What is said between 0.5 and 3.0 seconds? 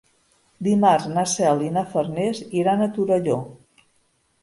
Dimarts na Cel i na Farners iran a